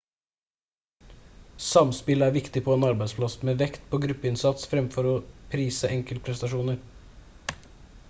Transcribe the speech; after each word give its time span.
samspill 1.65 2.25
er 2.27 2.33
viktig 2.39 2.63
på 2.69 2.73
en 2.77 2.87
arbeidsplass 2.89 3.37
med 3.51 3.61
vekt 3.65 3.87
på 3.93 4.01
gruppeinnsats 4.09 4.67
fremfor 4.75 5.13
å 5.15 5.15
prise 5.55 5.97
enkeltprestasjoner 6.01 6.85